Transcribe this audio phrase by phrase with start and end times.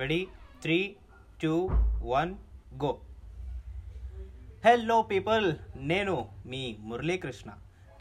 [0.00, 0.26] Ready
[0.62, 0.96] three
[1.42, 1.68] two
[2.02, 2.30] one
[2.84, 2.90] go
[4.66, 7.50] hello people నేను మీ మురళీకృష్ణ.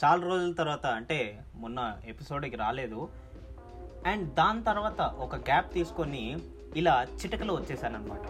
[0.03, 1.17] చాలా రోజుల తర్వాత అంటే
[1.55, 3.09] మొన్న ఎపిసోడ్కి రాలేదు.
[4.07, 6.37] అండ్ దాని తర్వాత ఒక గ్యాప్ తీసుకొని
[6.75, 8.25] ఇలా చిటికలో వచ్చేసానమాట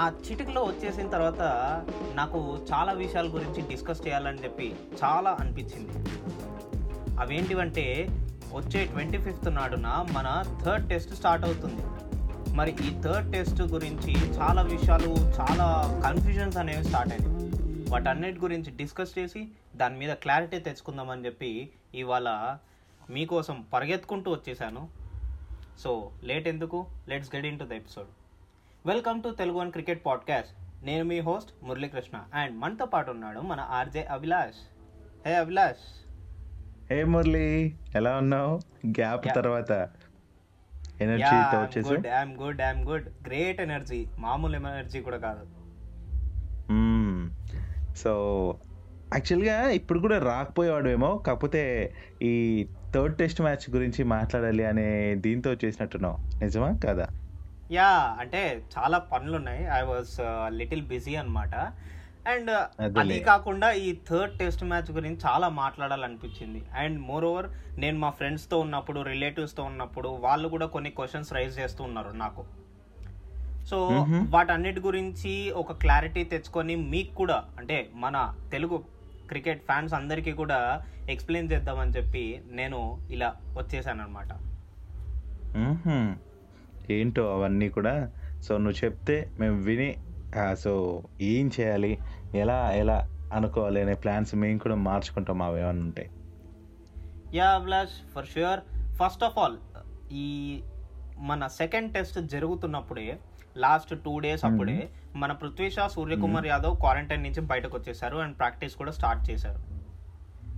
[0.00, 1.42] ఆ చిటికలో వచ్చేసిన తర్వాత
[2.14, 5.98] నాకు చాలా విషయాల గురించి డిస్కస్ చేయాలని చెప్పి చాలా అనిపించింది.
[7.20, 7.86] అవేంటివంటే
[8.54, 11.82] వచ్చే ట్వంటీ ఫిఫ్త్ నాడున మన థర్డ్ టెస్ట్ స్టార్ట్ అవుతుంది.
[12.56, 17.50] మరి ఈ థర్డ్ టెస్ట్ గురించి చాలా విషయాలు చాలా కన్ఫ్యూజన్స్ అనేవి స్టార్ట్ అయినాయి.
[17.90, 22.56] వాటన్నిటి గురించి డిస్కస్ చేసి దాని మీద క్లారిటీ తెచ్చుకుందామని చెప్పి ఇవాళ
[23.10, 24.88] మీకోసం పరిగెత్తుకుంటూ వచ్చేసాను.
[25.78, 26.86] సో లేట్ ఎందుకు?
[27.08, 28.08] Let's get into the episode
[28.86, 33.60] welcome to Telugu one cricket podcast నేను మీ హోస్ట్ మురళీకృష్ణ అండ్ మనతో పాటు ఉన్నాడు మన
[33.60, 34.76] RJ Abhilash.
[35.26, 36.10] Hey Abhilash.
[36.92, 37.76] Hey Murali.
[37.94, 38.60] ఎలా ఉన్నావు?
[38.86, 39.26] గ్యాప్.
[39.36, 39.88] తర్వాత.
[41.00, 41.88] ఎనర్జీతో వచ్చేసి?
[41.88, 45.46] Good I'm good I'm good great energy మామూలు ఎనర్జీ కూడా కాదు.
[47.96, 48.12] సో
[49.14, 56.16] యాక్చువల్గా ఇప్పుడు కూడా రాకపోయేవాడేమో కాకపోతే ఈ థర్డ్ టెస్ట్ మ్యాచ్ గురించి మాట్లాడాలి అనే దీంతో చేసినట్టున్నావు.
[56.44, 56.78] నిజమా?
[56.84, 57.06] కదా?
[57.72, 60.16] యా అంటే చాలా పనులు ఉన్నాయి ఐ వాజ్
[60.52, 61.50] లిటిల్ బిజీ అన్నమాట.
[62.26, 62.50] అండ్.
[63.00, 67.48] అది కాకుండా ఈ థర్డ్ టెస్ట్ మ్యాచ్ గురించి చాలా మాట్లాడాలనిపించింది అండ్ మోర్ ఓవర్
[67.78, 72.44] నేను మా ఫ్రెండ్స్తో ఉన్నప్పుడు రిలేటివ్స్తో ఉన్నప్పుడు వాళ్ళు కూడా కొన్ని క్వశ్చన్స్ రైజ్ చేస్తూ ఉన్నారు నాకు
[73.70, 73.78] సో.
[74.30, 78.16] వాటన్నిటి గురించి ఒక క్లారిటీ తెచ్చుకొని మీకు కూడా అంటే మన
[78.50, 78.76] తెలుగు
[79.28, 80.58] క్రికెట్ ఫ్యాన్స్ అందరికీ కూడా
[81.08, 82.78] ఎక్స్ప్లెయిన్ చేద్దామని చెప్పి నేను
[83.10, 84.30] ఇలా వచ్చేసాను అనమాట.
[86.90, 87.94] ఏంటో అవన్నీ కూడా
[88.42, 89.88] సో నువ్వు చెప్తే మేము విని
[90.62, 90.72] సో
[91.28, 91.90] ఏం చేయాలి
[92.34, 96.10] ఎలా ఎలా అనుకోవాలి అనే ప్లాన్స్ మేము కూడా మార్చుకుంటాం అవి ఏమైనా ఉంటాయి
[97.36, 98.60] yeah Abhilash for sure
[98.96, 99.56] first of all
[100.10, 100.62] ఈ
[101.18, 103.18] మన సెకండ్ టెస్ట్ జరుగుతున్నప్పుడే
[103.56, 108.76] లాస్ట్ టూ డేస్ అప్పుడే మన పృథ్వీ షా సూర్యకుమార్ యాదవ్ క్వారంటైన్ నుంచి బయటకు వచ్చేసారు అండ్ ప్రాక్టీస్
[108.76, 109.60] కూడా స్టార్ట్ చేశారు.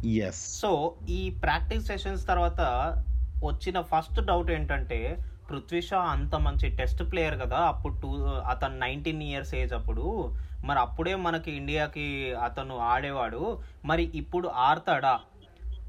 [0.06, 2.60] ఎస్ సో ఈ ప్రాక్టీస్ సెషన్స్ తర్వాత
[3.44, 5.18] వచ్చిన ఫస్ట్ డౌట్ ఏంటంటే
[5.50, 7.58] పృథ్వీ షా అంత మంచి టెస్ట్ ప్లేయర్ కదా.
[7.58, 10.34] అప్పుడు టూ అతను నైన్టీన్ ఇయర్స్ ఏజ్ అప్పుడు.
[10.64, 13.58] మరి అప్పుడే మనకి ఇండియాకి అతను ఆడేవాడు.
[13.84, 15.20] మరి ఇప్పుడు ఆడతాడా?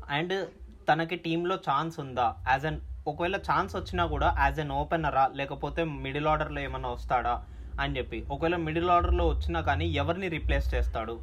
[0.10, 0.48] అండ్
[0.90, 2.36] తనకి టీంలో ఛాన్స్ ఉందా?
[2.50, 5.30] యాజ్ అన్ ఒకవేళ ఛాన్స్ వచ్చినా కూడా యాజ్ అన్ ఓపెనరా?
[5.36, 7.44] లేకపోతే మిడిల్ ఆర్డర్లో ఏమన్నా వస్తాడా?
[7.82, 8.26] అని చెప్పి.
[8.32, 11.20] ఒకవేళ మిడిల్ ఆర్డర్లో వచ్చినా కానీ ఎవరిని రీప్లేస్ చేస్తాడు?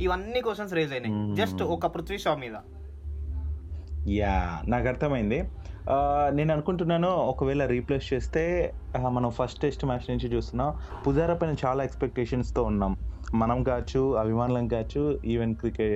[0.00, 1.36] ఇవన్నీ క్వశ్చన్స్ రేజ్ అయినాయి.
[1.36, 2.54] జస్ట్ ఒక పృథ్వీ షా మీద.
[4.06, 4.34] యా
[4.68, 5.38] నాకు అర్థమైంది.
[6.38, 8.42] నేను అనుకుంటున్నాను ఒకవేళ రీప్లేస్ చేస్తే
[9.08, 10.70] మనం ఫస్ట్ టెస్ట్ మ్యాచ్ నుంచి చూస్తున్నాం
[11.04, 12.92] పుజారా పైన చాలా ఎక్స్పెక్టేషన్స్తో ఉన్నాం.
[13.32, 15.02] మనం కావచ్చు అభిమానులం కావచ్చు
[15.32, 15.94] ఈవెన్ క్రికెట్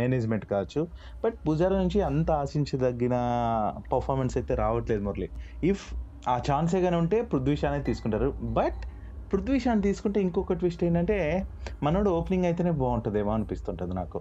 [0.00, 0.80] మేనేజ్మెంట్ కావచ్చు.
[1.24, 3.16] బట్ పుజారా నుంచి అంత ఆశించదగిన
[3.92, 5.28] పర్ఫార్మెన్స్ అయితే రావట్లేదు మురళి.
[5.62, 5.84] ఇఫ్
[6.24, 8.28] ఆ ఛాన్సే కానీ ఉంటే పృథ్వీ షానే తీసుకుంటారు.
[8.58, 8.80] బట్
[9.30, 11.18] పృథ్వీ షాని తీసుకుంటే ఇంకొక ట్విస్ట్ ఏంటంటే
[11.82, 14.20] మనోడు ఓపెనింగ్ అయితేనే బాగుంటుందేమో అనిపిస్తుంటుంది నాకు.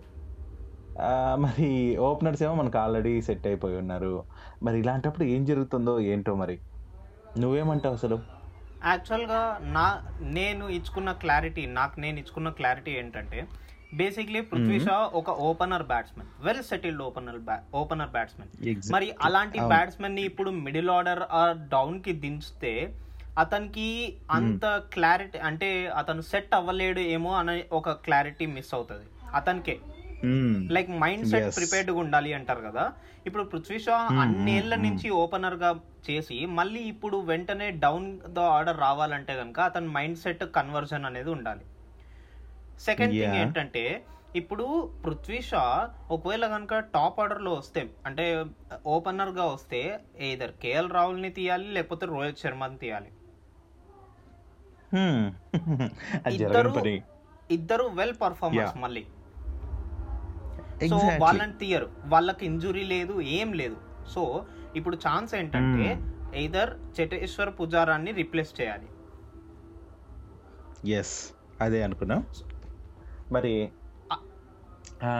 [1.40, 4.24] మరి ఓపెనర్స్ ఏమో మనకు ఆల్రెడీ సెట్ అయిపోయి ఉన్నారు.
[4.64, 6.60] మరి ఇలాంటప్పుడు ఏం జరుగుతుందో ఏంటో మరి?
[7.40, 8.20] నువ్వేమంటావు అసలు?
[8.86, 9.88] యాక్చువల్గా నా
[10.22, 13.48] నేను ఇచ్చుకున్న క్లారిటీ నాకు నేను ఇచ్చుకున్న క్లారిటీ ఏంటంటే
[13.94, 17.40] బేసిక్లీ పృథ్వీ షా ఒక opener batsmen well settled opener
[17.76, 18.50] opener batsmen.
[18.94, 19.59] మరి అలాంటి.
[19.59, 21.24] బ్యాట్స్మెన్ని ఇప్పుడు మిడిల్ ఆర్డర్
[21.70, 22.74] డౌన్కి దించితే
[23.38, 23.88] అతనికి
[24.32, 29.08] అంత క్లారిటీ అంటే అతను సెట్ అవ్వలేడు ఏమో అనే ఒక క్లారిటీ మిస్ అవుతుంది.
[29.36, 29.78] అతనికే.
[30.75, 31.50] Like mind set.
[31.57, 32.85] ప్రిపేర్డ్గా ఉండాలి అంటారు కదా.
[33.28, 35.69] ఇప్పుడు పృథ్వీ షా Hmm, అన్నేళ్ళ hmm, నుంచి ఓపెనర్గా
[36.09, 38.07] చేసి మళ్ళీ ఇప్పుడు వెంటనే డౌన్
[38.38, 41.66] ద ఆర్డర్ రావాలంటే కనుక అతని మైండ్ సెట్ కన్వర్జన్ అనేది ఉండాలి.
[42.79, 43.38] Second thing.
[43.41, 43.84] ఏంటంటే
[44.35, 44.66] ఇప్పుడు
[45.06, 45.63] పృథ్వీ షా
[46.12, 48.25] ఒకవేళ కనుక టాప్ ఆర్డర్లో వస్తే అంటే
[48.96, 49.81] ఓపెనర్గా వస్తే
[50.19, 53.12] ఏదర్ కేఎల్ రాహుల్ని తీయాలి లేకపోతే రోహిత్ శర్మని తీయాలి.
[56.35, 56.72] ఇద్దరు
[57.50, 58.78] ఇద్దరు వెల్ పర్ఫార్మర్స్.
[58.78, 59.03] మళ్ళీ.
[60.88, 60.97] సో.
[61.22, 63.78] వాళ్ళని తీయరు వాళ్ళకి ఇంజురీ లేదు ఏం లేదు.
[64.07, 64.45] సో
[64.75, 66.02] ఇప్పుడు ఛాన్స్ ఏంటంటే
[66.35, 68.87] ఎయిదర్ చెటేశ్వర్ పుజారాన్ని రిప్లేస్ చేయాలి.
[70.91, 71.31] ఎస్
[71.61, 72.23] అదే అనుకున్నా.
[73.31, 73.72] మరి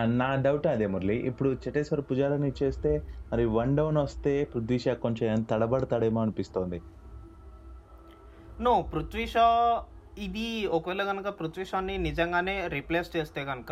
[0.04, 1.16] నా డౌట్ అదే మురళి.
[1.16, 3.02] ఇప్పుడు చటేశ్వర పుజారాని ఇచ్చేస్తే
[3.32, 6.82] మరి వన్ డౌన్ వస్తే పృథ్వీ షా కొంచెం తడబడతాడేమో అనిపిస్తోంది.
[8.62, 9.84] నో పృథ్వీ షా
[10.20, 10.46] ఇది
[10.76, 13.72] ఒకవేళ కనుక పృథ్వీ షాని నిజంగానే రిప్లేస్ చేస్తే కనుక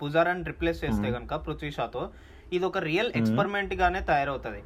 [0.00, 1.16] పుజారాన్ని రిప్లేస్ చేస్తే Hmm.
[1.16, 2.02] కనుక పృథ్వీ షాతో
[2.52, 3.18] ఇది ఒక రియల్ Hmm.
[3.20, 4.62] ఎక్స్పెరిమెంట్ గానే తయారవుతుంది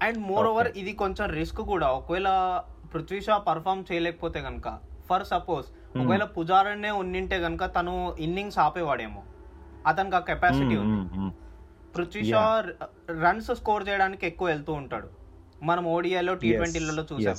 [0.00, 0.68] అండ్ మోర్ ఓవర్.
[0.80, 2.28] ఇది కొంచెం రిస్క్ కూడా ఒకవేళ
[2.92, 4.68] పృథ్వీ షా పర్ఫామ్ చేయలేకపోతే కనుక
[5.08, 7.94] ఫర్ సపోజ్ ఒకవేళ పుజారాన్నే ఉన్నింటే కనుక తను
[8.26, 9.22] ఇన్నింగ్స్ ఆపేవాడేమో
[9.86, 11.32] అతనికి ఆ కెపాసిటీ ఉంది మ్మ్, మ్మ్.
[11.94, 12.42] పృథ్వీ షా
[13.22, 15.08] రన్స్ స్కోర్ చేయడానికి ఎక్కువ వెళ్తూ ఉంటాడు
[15.62, 17.36] మనం ఓడిఐలో టీ ట్వంటీలలో చూసాం.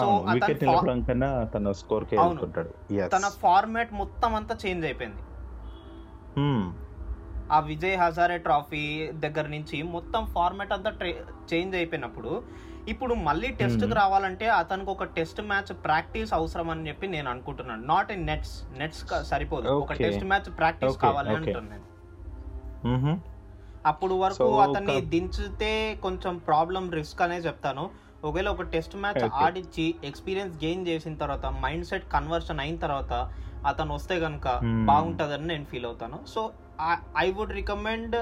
[0.00, 2.28] సో వికెట్ నిలపడం కన్నా తన స్కోర్ కే అవును.
[2.28, 5.22] వెళ్తుంటాడు తన ఫార్మాట్ మొత్తం అంతా చేంజ్ అయిపోయింది.
[7.52, 10.92] ఆ విజయ్ హజారే ట్రాఫీ దగ్గర నుంచి మొత్తం ఫార్మాట్ అంతా
[11.54, 12.42] చేంజ్ అయిపోయినప్పుడు
[12.88, 13.96] ఇప్పుడు మళ్ళీ టెస్ట్కి Hmm.
[13.96, 17.86] రావాలంటే అతనికి ఒక టెస్ట్ మ్యాచ్ ప్రాక్టీస్ అవసరం అని చెప్పి నేను అనుకుంటున్నాను.
[17.86, 19.68] నాట్ ఇన్ నెట్స్ నెట్స్ సరిపోదు.
[19.68, 19.92] ఒక.
[19.92, 21.28] టెస్ట్ మ్యాచ్ ప్రాక్టీస్ కావాలి.
[21.28, 23.20] అంటున్నాను నేను.
[23.86, 27.90] అప్పుడు వరకు అతన్ని దించితే కొంచెం ప్రాబ్లం రిస్క్ అనే చెప్తాను.
[28.24, 29.30] ఒకవేళ ఒక టెస్ట్ మ్యాచ్.
[29.34, 33.28] ఆడిచ్చి ఎక్స్పీరియన్స్ గెయిన్ చేసిన తర్వాత మైండ్ సెట్ కన్వర్షన్ అయిన తర్వాత
[33.66, 34.86] అతను వస్తే కనుక Hmm.
[34.86, 36.18] బాగుంటుందని నేను ఫీల్ అవుతాను.
[36.34, 36.50] సో
[37.18, 38.16] ఐ వుడ్ రికమెండ్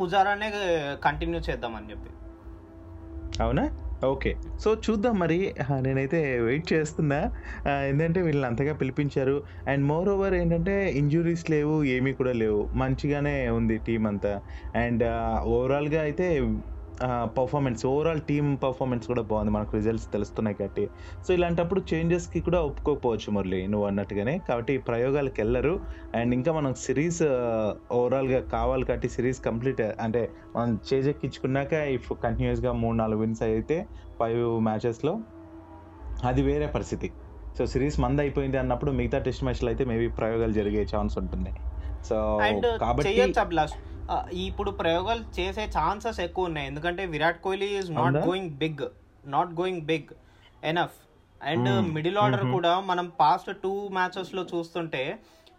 [0.00, 0.52] పుజారానే
[1.04, 2.10] కంటిన్యూ చేద్దామని చెప్పి.
[3.42, 3.70] అవునా?
[4.06, 5.54] ఓకే సో చూద్దాం మరి.
[5.80, 7.20] నేనైతే వెయిట్ చేస్తున్నా.
[7.84, 9.36] ఏంటంటే వీళ్ళని అంతగా పిలిపించారు.
[9.68, 12.68] అండ్ మోర్ ఓవర్ ఏంటంటే ఇంజురీస్ లేవు ఏమీ కూడా లేవు.
[12.74, 14.40] మంచిగానే ఉంది టీం అంతా.
[14.74, 15.04] అండ్
[15.48, 16.26] ఓవరాల్గా అయితే
[17.38, 19.50] పర్ఫార్మెన్స్ ఓవరాల్ టీమ్ పర్ఫార్మెన్స్ కూడా బాగుంది.
[19.50, 20.90] మనకు రిజల్ట్స్ తెలుస్తున్నాయి కాబట్టి.
[21.28, 24.38] సో ఇలాంటప్పుడు చేంజెస్కి కూడా ఒప్పుకోకపోవచ్చు మురళి నువ్వు అన్నట్టుగానే.
[24.48, 25.80] కాబట్టి ప్రయోగాలకు వెళ్ళరు.
[26.14, 27.22] అండ్ ఇంకా మనం సిరీస్
[27.92, 33.86] ఓవరాల్గా కావాలి కాబట్టి సిరీస్ కంప్లీట్ అంటే మనం చేజెక్కించుకున్నాక ఇఫ్ కంటిన్యూస్గా మూడు నాలుగు విన్స్ అయితే
[34.20, 35.14] ఫైవ్ మ్యాచెస్లో
[36.24, 37.10] అది వేరే పరిస్థితి.
[37.58, 41.52] సో సిరీస్ మంద అయిపోయింది అన్నప్పుడు మిగతా టెస్ట్ మ్యాచ్లు అయితే మేబీ ప్రయోగాలు జరిగే ఛాన్స్ ఉంటుంది.
[42.08, 42.38] సో
[42.80, 43.32] కాబట్టి
[44.32, 46.66] ఇప్పుడు ప్రయోగాలు చేసే ఛాన్సెస్ ఎక్కువ ఉన్నాయి.
[46.66, 48.16] ఎందుకంటే Virat Kohli is not?
[48.16, 48.88] Going big
[49.26, 50.14] not going big
[50.64, 50.94] enough
[51.42, 51.92] and Hmm.
[51.92, 52.46] Middle order.
[52.46, 55.18] కూడా మనం పాస్ట్ టూ మ్యాచెస్లో చూస్తుంటే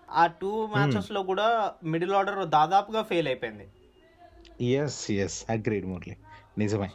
[0.09, 3.67] ఆ టూ మ్యాచెస్లో కూడా మిడిల్ ఆర్డర్ దాదాపుగా ఫెయిల్ అయిపోయింది.
[4.73, 6.17] ఎస్ ఎస్ అగ్రీడ్ మురళి
[6.57, 6.89] నిజమే.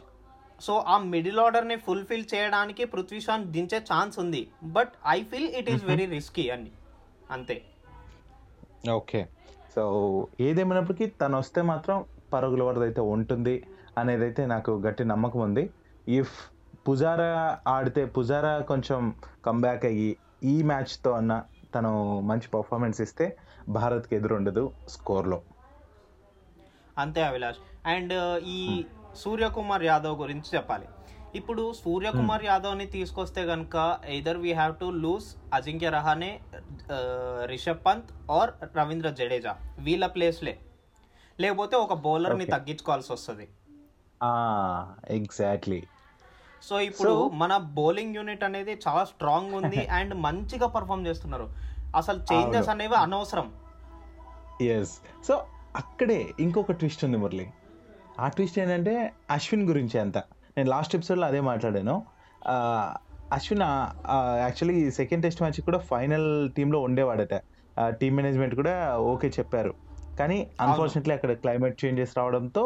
[0.61, 4.47] సో ఆ మిడిల్ ఆర్డర్ని ఫుల్ఫిల్ చేయడానికి పృథ్వీ షాన్ దించే ఛాన్స్ ఉంది.
[4.63, 5.83] But I feel it is.
[5.83, 6.71] Very risky అని.
[7.31, 7.61] అంతే.
[8.91, 9.27] ఓకే
[9.75, 9.83] సో
[10.39, 13.55] ఏదేమైనప్పటికీ తను వస్తే మాత్రం పరుగుల వరద అయితే ఉంటుంది
[13.97, 15.63] అనేది అయితే నాకు గట్టి నమ్మకం ఉంది.
[16.07, 16.35] ఇఫ్
[16.89, 19.15] పుజారా ఆడితే పుజారా కొంచెం
[19.45, 21.43] కంబ్యాక్ అయ్యి ఈ మ్యాచ్తో అన్న
[21.75, 23.37] తను మంచి పర్ఫార్మెన్స్ ఇస్తే
[23.69, 25.41] భారత్కి ఎదురుండదు స్కోర్లో.
[26.97, 27.61] అంతే అభిలాష్.
[27.85, 28.13] అండ్
[28.47, 28.85] ఈ
[29.15, 30.87] సూర్యకుమార్ యాదవ్ గురించి చెప్పాలి.
[31.35, 36.39] ఇప్పుడు సూర్యకుమార్ యాదవ్ని తీసుకొస్తే కనుక either we have to lose Ajinkya Rahane
[37.45, 39.55] Rishabh Pant or Ravindra Jadeja.
[39.79, 40.59] వీళ్ళ ప్లేస్లే
[41.39, 42.51] లేకపోతే ఒక బౌలర్ని Okay.
[42.51, 43.47] తగ్గించుకోవాల్సి వస్తుంది.
[45.09, 45.83] ఎగ్జాక్ట్లీ
[46.63, 51.47] సో ఇప్పుడు మన బౌలింగ్ యూనిట్ అనేది చాలా స్ట్రాంగ్ ఉంది అండ్ మంచిగా పర్ఫామ్ చేస్తున్నారు.
[51.95, 52.69] అసలు చేంజెస్.
[52.69, 53.53] అనేవి అనవసరం.
[54.61, 54.93] ఎస్
[55.27, 55.45] సో
[55.75, 57.47] అక్కడే ఇంకొక ట్విస్ట్ ఉంది మురళి.
[58.19, 60.17] ఆ ట్విస్ట్ ఏంటంటే అశ్విన్ గురించి అంత.
[60.57, 61.95] నేను లాస్ట్ ఎపిసోడ్లో అదే మాట్లాడాను.
[63.33, 63.63] Ashwin
[64.43, 66.27] actually second test match కూడా ఫైనల్
[66.57, 67.35] టీంలో ఉండేవాడట.
[68.01, 68.75] టీమ్ మేనేజ్మెంట్ కూడా
[69.11, 69.73] ఓకే చెప్పారు.
[70.17, 72.63] కానీ అన్ఫార్చునేట్లీ అక్కడ క్లైమేట్ చేంజెస్ రావడంతో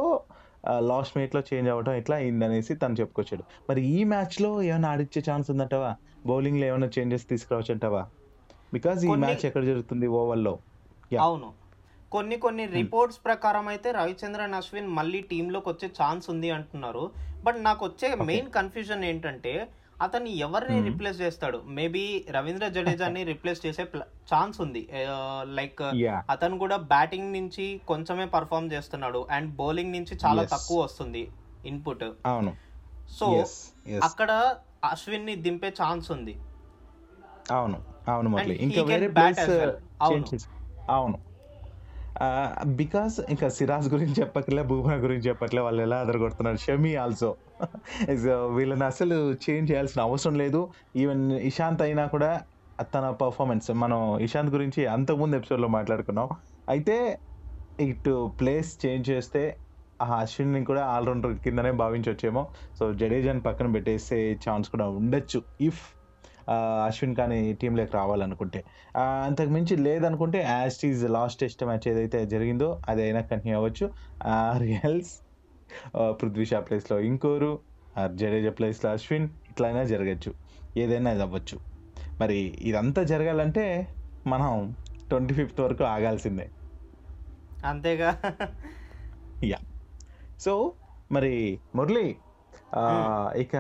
[0.80, 3.44] లాస్ట్ మినిట్లో చేంజ్ అవ్వడం ఇట్లా అయిందనేసి తను చెప్పుకొచ్చాడు.
[3.69, 5.92] మరి ఈ మ్యాచ్లో ఏమైనా ఆడిచ్చే ఛాన్స్ ఉందంటావా?
[6.25, 8.04] బౌలింగ్లో ఏమైనా చేంజెస్ తీసుకురావచ్చు అంటావా
[8.74, 10.07] బికాజ్ ఈ మ్యాచ్ ఎక్కడ జరుగుతుంది?
[10.19, 10.54] ఓవర్లో.
[11.22, 11.50] అవును.
[12.12, 17.04] కొన్ని కొన్ని రిపోర్ట్స్ ప్రకారం అయితే రవిచంద్రన్ అశ్విన్ మళ్ళీ టీంలోకి వచ్చే ఛాన్స్ ఉంది అంటున్నారు.
[17.44, 19.54] బట్ నాకు వచ్చే మెయిన్ కన్ఫ్యూజన్ ఏంటంటే
[20.00, 20.88] అతన్ని ఎవరిని Hmm.
[20.88, 21.57] రిప్లేస్ చేస్తాడు?
[21.77, 23.83] మేబీ రవీంద్ర జడేజాని రిప్లేస్ చేసే
[24.31, 24.83] ఛాన్స్ ఉంది.
[25.54, 29.27] లైక్ యా అతను కూడా బ్యాటింగ్ నుంచి కొంచెమే పర్ఫామ్ చేస్తున్నాడు.
[29.31, 30.44] అండ్ బౌలింగ్ నుంచి చాలా.
[30.54, 31.24] తక్కువ వస్తుంది
[31.65, 32.54] ఇన్పుట్ అవును.
[33.11, 33.30] సో.
[34.04, 34.31] అక్కడ
[34.83, 36.35] అశ్విన్ని దింపే ఛాన్స్ ఉంది.
[37.52, 37.78] అవును.
[38.07, 39.73] అవును ఇంకా వేరే well.
[40.02, 40.28] అవును.
[40.90, 41.18] అవును.
[42.66, 46.57] బికాస్ ఇంకా సిరాజ్ గురించి చెప్పట్లే భూమన గురించి చెప్పట్లే వాళ్ళు ఎలా అదరగొడుతున్నారు?
[46.57, 50.69] షమి ఆల్సో uh, వీళ్ళని అసలు చేంజ్ చేయాల్సిన అవసరం లేదు.
[50.95, 52.42] ఈవెన్ ఇషాంత్ అయినా కూడా
[52.81, 56.30] తన పర్ఫార్మెన్స్ మనం ఇషాంత్ గురించి అంతకుముందు ఎపిసోడ్లో మాట్లాడుకున్నాం.
[56.69, 57.19] అయితే
[57.80, 59.57] ఇటు ప్లేస్ చేంజ్ చేస్తే
[60.02, 62.47] ఆ అశ్విన్ని కూడా ఆల్రౌండర్ కిందనే భావించవచ్చేమో
[62.80, 65.42] సో జడేజాని పక్కన పెట్టేసే ఛాన్స్ కూడా ఉండొచ్చు.
[65.62, 65.96] ఇఫ్
[66.85, 68.63] అశ్విన్ కానీ టీంలోకి రావాలనుకుంటే.
[69.25, 73.92] అంతకు మించి లేదనుకుంటే as is last test match ఏదైతే జరిగిందో అది అయినా కంటిన్యూ అవ్వచ్చు.
[74.57, 75.11] రియల్స్
[76.21, 77.59] పృథ్వీ షా ప్లేస్లో ఇంకోరు
[78.13, 80.33] జడేజా ప్లేస్లో అశ్విన్ ఇట్లయినా జరగచ్చు.
[80.77, 81.59] ఏదైనా ఇది అవ్వచ్చు.
[82.19, 83.87] మరి ఇదంతా జరగాలంటే
[84.27, 84.75] మనం
[85.09, 86.49] ట్వంటీ ఫిఫ్త్ వరకు ఆగాల్సిందే.
[87.66, 88.21] అంతేగా.
[89.44, 89.57] యా.
[90.39, 90.73] సో
[91.11, 92.16] మరి మురళి
[93.42, 93.56] ఇక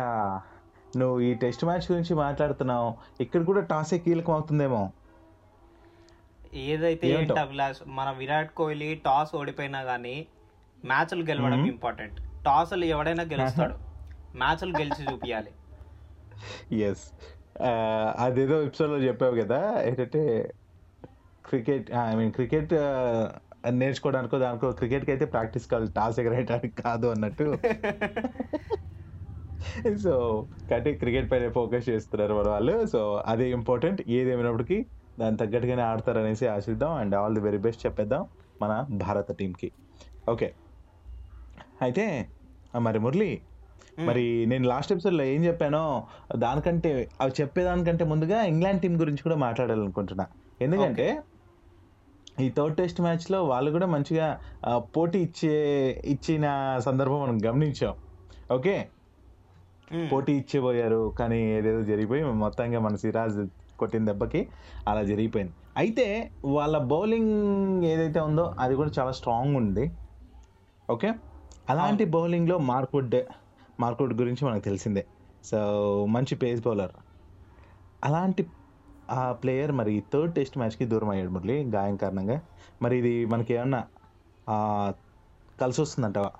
[0.95, 2.89] నువ్వు ఈ టెస్ట్ మ్యాచ్ గురించి మాట్లాడుతున్నావు.
[3.19, 4.81] ఇక్కడ కూడా టాసే కీలకం అవుతుందేమో.
[6.65, 7.07] ఏదైతే
[7.41, 10.15] అభిలాష్ మన విరాట్ కోహ్లీ టాస్ ఓడిపోయినా గానీ
[10.83, 11.61] మ్యాచ్లు గెలవడం.
[11.65, 12.17] ఇంపార్టెంట్.
[12.45, 13.75] టాస్లు ఎవడైనా గెలుస్తాడు.
[14.35, 15.51] మ్యాచ్లు గెలిచి చూపించాలి
[16.83, 17.05] ఎస్
[18.19, 20.21] అదేదో ఎపిసోడ్లో చెప్పావు కదా ఏంటంటే
[21.45, 22.73] క్రికెట్ ఐ మీన్ క్రికెట్
[23.71, 27.47] నేర్చుకోవడానికో దానికో క్రికెట్కి అయితే ప్రాక్టీస్ కావాలి టాస్ ఎగరేయడానికి కాదు అన్నట్టు.
[30.03, 30.13] సో
[30.69, 32.85] కాబట్టి క్రికెట్ పైన ఫోకస్ చేస్తున్నారు మన వాళ్ళు.
[32.85, 34.77] సో అదే ఇంపార్టెంట్ ఏది ఏమైనప్పటికీ
[35.19, 36.93] దాని తగ్గట్టుగానే ఆడతారనేసి ఆశిద్దాం.
[36.93, 38.23] And all the very best చెప్పేద్దాం
[38.61, 38.73] మన
[39.05, 39.69] భారత టీంకి.
[40.29, 40.47] ఓకే
[41.81, 42.05] అయితే
[42.73, 43.31] మరి మురళి
[43.99, 45.83] మరి నేను లాస్ట్ ఎపిసోడ్లో ఏం చెప్పానో
[46.35, 46.89] దానికంటే
[47.21, 50.25] అవి చెప్పేదానికంటే ముందుగా ఇంగ్లాండ్ టీం గురించి కూడా మాట్లాడాలనుకుంటున్నా.
[50.61, 51.07] ఎందుకంటే
[52.41, 54.27] ఈ థర్డ్ టెస్ట్ మ్యాచ్లో వాళ్ళు కూడా మంచిగా
[54.97, 55.55] పోటీ ఇచ్చే
[56.05, 56.45] ఇచ్చిన
[56.79, 57.93] సందర్భం మనం గమనించాం.
[58.53, 58.75] ఓకే.
[60.11, 63.37] పోటీ ఇచ్చిపోయారు కానీ ఏదేదో జరిగిపోయి మొత్తంగా మన సిరాజ్
[63.81, 64.41] కొట్టిన దెబ్బకి
[64.87, 65.53] అలా జరిగిపోయింది.
[65.77, 66.05] అయితే
[66.55, 67.33] వాళ్ళ బౌలింగ్
[67.83, 69.85] ఏదైతే ఉందో అది కూడా చాలా స్ట్రాంగ్ ఉంది.
[70.89, 71.09] ఓకే
[71.69, 73.15] అలాంటి బౌలింగ్లో మార్క్వుడ్
[73.79, 75.03] మార్క్వుడ్ గురించి మనకు తెలిసిందే.
[75.43, 75.59] సో
[76.09, 76.95] మంచి పేస్ బౌలర్
[78.03, 78.43] అలాంటి
[79.11, 82.37] ఆ ప్లేయర్ మరి థర్డ్ టెస్ట్ మ్యాచ్కి దూరం అయ్యాడు మురళి గాయం కారణంగా.
[82.81, 83.81] మరి ఇది మనకి ఏమన్నా
[85.61, 86.31] కలిసి వస్తుందంటవా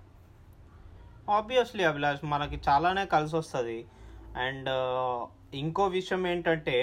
[1.29, 3.77] ఆబ్వియస్లీ అభిలాష్ మనకి చాలానే కలిసి వస్తుంది.
[4.37, 4.69] అండ్
[5.55, 6.77] ఇంకో విషయం ఏంటంటే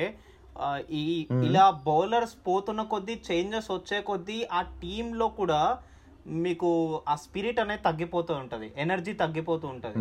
[0.61, 1.05] ఆ, ఈ
[1.45, 5.61] ఇలా బౌలర్స్ పోతున్న కొద్దీ చేంజెస్ వచ్చే కొద్దీ ఆ టీంలో కూడా
[6.27, 6.69] మీకు
[7.09, 8.73] ఆ స్పిరిట్ అనేది తగ్గిపోతూ ఉంటది.
[8.77, 9.99] ఎనర్జీ తగ్గిపోతూ ఉంటది.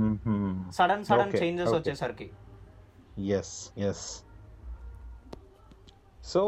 [0.72, 1.74] Sudden sudden changes.
[1.74, 2.28] వచ్చేసరికి.
[3.32, 4.06] ఎస్ ఎస్
[6.24, 6.44] సో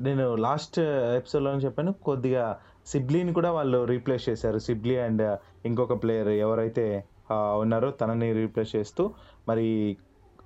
[0.00, 0.78] నేను లాస్ట్
[1.16, 2.44] ఎపిసోడ్లో చెప్పాను కొద్దిగా
[2.90, 4.58] సిబ్లీని కూడా వాళ్ళు రీప్లేస్ చేశారు.
[4.58, 5.24] సిబ్లీ అండ్
[5.64, 6.84] ఇంకొక ప్లేయర్ ఎవరైతే
[7.30, 9.02] ఆ, ఉన్నారో తనని రీప్లేస్ చేస్తూ
[9.48, 9.66] మరి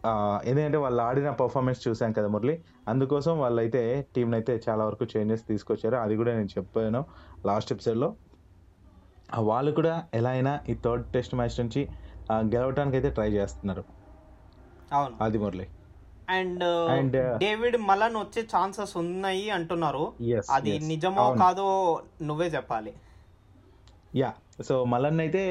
[0.04, 0.12] ఆ,
[0.44, 2.54] ఎందుకంటే వాళ్ళు ఆడిన పర్ఫార్మెన్స్ చూసాం కదా మురళి.
[2.88, 3.82] అందుకోసం వాళ్ళైతే
[4.16, 5.96] టీంని అయితే చాలా వరకు చేంజెస్ తీసుకొచ్చారు.
[5.96, 7.00] అది కూడా నేను చెప్పాను
[7.46, 8.08] లాస్ట్ ఎపిసోడ్లో
[9.42, 11.80] వాళ్ళు కూడా ఎలా అయినా ఈ థర్డ్ టెస్ట్ మ్యాచ్ నుంచి
[12.52, 13.82] గెలవడానికి అయితే ట్రై చేస్తున్నారు.
[14.90, 15.14] అవును.
[15.20, 15.66] అది Murali.
[16.30, 16.64] And
[17.00, 20.12] And, uh, David Malan వచ్చే ఛాన్సెస్ ఉన్నాయి అంటున్నారు.
[20.50, 20.78] అది.
[20.78, 21.36] నిజమో.
[21.38, 22.92] కాదో నువ్వే చెప్పాలి.
[24.16, 25.44] యా సో మలన్ అయితే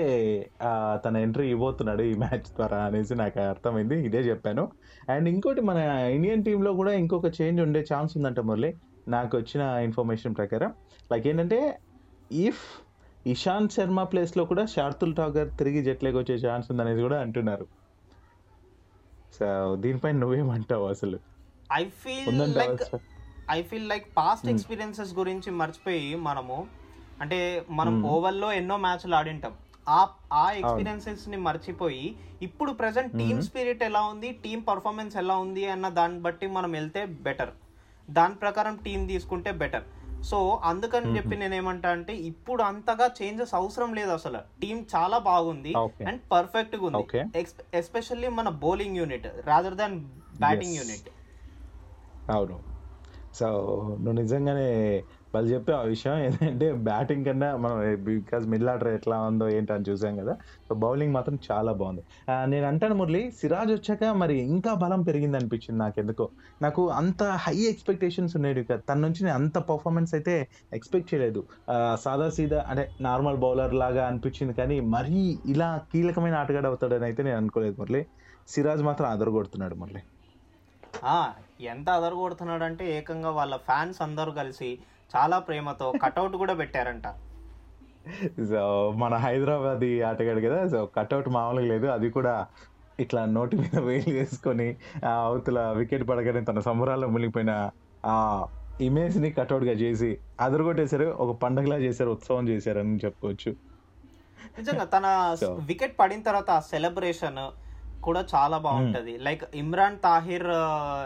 [1.05, 4.05] తన ఎంట్రీ ఇవ్వబోతున్నాడు ఈ మ్యాచ్ ద్వారా అనేసి నాకు అర్థమైంది.
[4.05, 4.71] ఇదే చెప్పాను.
[5.09, 5.77] అండ్ ఇంకోటి మన
[6.13, 8.75] ఇండియన్ టీంలో కూడా ఇంకొక చేంజ్ ఉండే ఛాన్స్ ఉందంట మురళి.
[9.07, 10.73] నాకు వచ్చిన ఇన్ఫర్మేషన్ ప్రకారం.
[11.11, 11.79] లైక్ ఏంటంటే
[12.31, 12.83] ఇఫ్
[13.27, 17.67] ఇషాంత్ శర్మ ప్లేస్లో కూడా శార్తుల్ ఠాగర్ తిరిగి జట్లోకి వచ్చే ఛాన్స్ ఉందనేది కూడా అంటున్నారు.
[19.39, 21.17] సో దీనిపై నువ్వేమంటావు అసలు?
[21.73, 22.83] I feel like
[23.51, 26.57] I feel like past experiences గురించి మర్చిపోయి మనము
[27.21, 29.53] అంటే మనం ఓవర్లో ఎన్నో మ్యాచ్లు ఆడింటాం.
[29.87, 29.99] ఆ
[30.33, 32.05] ఆ ఎక్స్పీరియన్సెస్ని మర్చిపోయి
[32.41, 37.05] ఇప్పుడు ప్రెసెంట్ టీమ్ స్పిరిట్ ఎలా ఉంది టీమ్ పర్ఫార్మెన్స్ ఎలా ఉంది అన్న దాన్ని బట్టి మనం వెళ్తే
[37.05, 37.51] బెటర్
[38.11, 39.85] దాని ప్రకారం టీం తీసుకుంటే బెటర్
[40.29, 45.73] సో అందుకని చెప్పి నేను ఏమంటా అంటే ఇప్పుడు అంతగా చేంజెస్ అవసరం లేదు అసలు టీం చాలా బాగుంది.
[46.07, 47.47] అండ్ పర్ఫెక్ట్గా ఉంది.
[47.73, 49.97] ఎస్పెషల్లీ మన bowling unit rather than
[50.39, 50.75] batting.
[50.75, 51.09] Unit
[52.31, 52.59] అవును
[53.33, 53.47] సో
[53.99, 54.69] నువ్వు నిజంగానే
[55.33, 60.13] వాళ్ళు చెప్పే ఆ విషయం ఏంటంటే బ్యాటింగ్ కన్నా మనం బికాజ్ మిడిల్ ఆర్డర్ ఎట్లా ఉందో ఏంటని చూసాం
[60.21, 60.33] కదా
[60.67, 62.03] సో బౌలింగ్ మాత్రం చాలా బాగుంది.
[62.51, 66.27] నేను అంటాను మురళి సిరాజ్ వచ్చాక మరి ఇంకా బలం పెరిగింది అనిపించింది నాకు ఎందుకో
[66.61, 70.35] నాకు అంత హై ఎక్స్పెక్టేషన్స్ ఉన్నాయి కదా తన నుంచి నేను అంత పర్ఫార్మెన్స్ అయితే
[70.77, 71.43] ఎక్స్పెక్ట్ చేయలేదు.
[72.05, 75.21] సాదా సీదా అంటే నార్మల్ బౌలర్ లాగా అనిపించింది కానీ మరీ
[75.53, 78.03] ఇలా కీలకమైన ఆటగాడు అవుతాడని అయితే నేను అనుకోలేదు మురళి.
[78.53, 80.01] సిరాజ్ మాత్రం అదరగొడుతున్నాడు మురళి.
[81.73, 84.69] ఎంత అదరగొడుతున్నాడంటే ఏకంగా వాళ్ళ ఫ్యాన్స్ అందరూ కలిసి
[85.15, 87.03] చాలా ప్రేమతో కటౌట్ కూడా పెట్టారంట.
[88.49, 91.85] సో మన హైదరాబాద్ ఆటగాడు కదా సో కట్అవుట్ మామూలుగా లేదు.
[91.87, 92.47] అది కూడా
[92.99, 97.69] ఇట్లా నోటి మీద వేలు వేసుకొని ఆ అవతల వికెట్ పడగానే తన సంబరాల్లో మునిగిపోయిన
[98.05, 98.47] ఆ
[98.81, 101.05] ఇమేజ్ని కట్అవుట్గా చేసి అదరగొట్టేశారు.
[101.05, 103.51] ఒక పండగలా చేశారు ఉత్సవం చేశారు అని చెప్పుకోవచ్చు.
[104.57, 105.35] నిజంగా తన.
[105.51, 107.51] వికెట్ పడిన తర్వాత ఆ సెలబ్రేషన్
[108.03, 109.17] కూడా చాలా బాగుంటది.
[109.17, 110.47] లైక్ ఇమ్రాన్ తాహిర్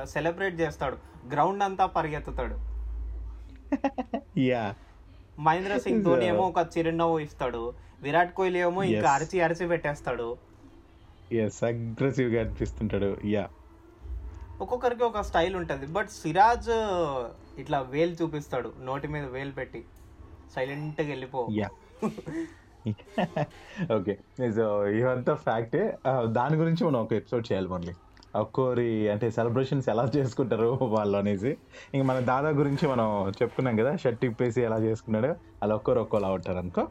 [0.07, 0.97] సెలబ్రేట్ చేస్తాడు.
[1.31, 2.66] గ్రౌండ్ అంతా పరిగెత్తుతాడు.
[4.47, 4.63] యా
[5.37, 7.63] మహేంద్ర సింగ్ ధోని ఏమో ఒక చిరునవ్వు ఇస్తాడు.
[8.01, 9.09] విరాట్ కోహ్లీ ఏమో ఇంకా.
[9.15, 10.27] అరిచి అరిచి పెట్టేస్తాడు.
[11.31, 13.11] ఎస్ అగ్రెసివ్గా అనిపిస్తుంటాడు.
[13.27, 13.45] యా
[14.59, 15.87] ఒక్కొక్కరికి ఒక స్టైల్ ఉంటది.
[15.97, 16.69] బట్ సిరాజ్
[17.61, 18.69] ఇట్లా వేలు చూపిస్తాడు.
[18.87, 19.81] నోటి మీద వేలు పెట్టి.
[20.51, 21.41] సైలెంట్గా వెళ్ళిపో
[23.95, 24.13] ఓకే
[24.57, 24.65] సో
[24.99, 25.83] ఇవంతా ఫ్యాక్టే
[26.37, 27.93] దాని గురించి మనం ఒక ఎపిసోడ్ చేయాలి మళ్ళీ.
[28.33, 31.51] ఒక్కోరి అంటే సెలబ్రేషన్స్ ఎలా చేసుకుంటారు వాళ్ళు అనేసి.
[31.93, 33.07] ఇంక మన దాదా గురించి మనం
[33.39, 35.31] చెప్పుకున్నాం కదా షర్ట్ ఇప్పేసి ఎలా చేసుకున్నాడు
[35.63, 36.83] అలా ఒక్కోరు ఒక్కోలా ఉంటారు అనుకో.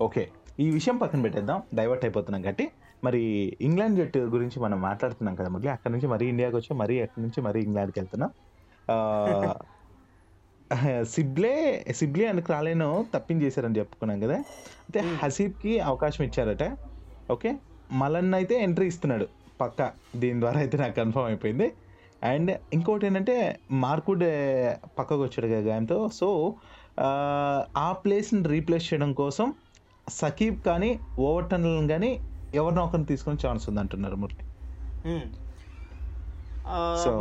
[0.00, 0.24] ఓకే
[0.58, 2.64] ఈ విషయం పక్కన పెట్టేద్దాం డైవర్ట్ అయిపోతున్నాం కాబట్టి.
[3.02, 3.20] మరి
[3.66, 7.40] ఇంగ్లాండ్ జట్టు గురించి మనం మాట్లాడుతున్నాం కదా మళ్ళీ అక్కడ నుంచి మరీ ఇండియాకి వచ్చి మరీ అక్కడి నుంచి
[7.46, 8.30] మరీ ఇంగ్లాండ్కి వెళ్తున్నాం.
[11.14, 11.54] సిబ్లే
[11.98, 14.36] సిబ్లే అందుకు రాలేను తప్పించేశారని చెప్పుకున్నాం కదా.
[14.86, 16.64] అయితే హసీబ్కి అవకాశం ఇచ్చారట.
[17.28, 17.50] ఓకే
[17.90, 19.26] మలన్ అయితే ఎంట్రీ ఇస్తున్నాడు.
[19.60, 21.68] పక్క దీని ద్వారా అయితే నాకు కన్ఫర్మ్ అయిపోయింది.
[22.30, 23.36] అండ్ ఇంకోటి ఏంటంటే
[23.84, 24.24] మార్కుడ్
[24.98, 25.98] పక్కకు వచ్చాడు కదా గాయంతో.
[26.18, 26.28] సో
[27.84, 29.46] ఆ ప్లేస్ని రీప్లేస్ చేయడం కోసం
[30.08, 30.90] సకీబ్ కానీ
[31.28, 32.10] ఓవర్టన్ కానీ
[32.60, 34.44] ఎవరినో ఒకరిని తీసుకునే ఛాన్స్ ఉంది అంటున్నారు మురళి